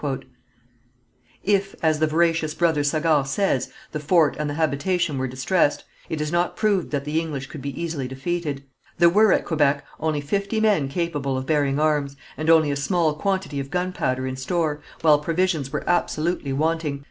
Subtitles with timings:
[1.43, 6.19] If, as the veracious Brother Sagard says, the fort and the habitation were distressed, it
[6.19, 8.63] is not proved that the English could be easily defeated.
[8.97, 13.13] There were at Quebec only fifty men capable of bearing arms, and only a small
[13.13, 16.99] quantity of gunpowder in store, while provisions were absolutely wanting.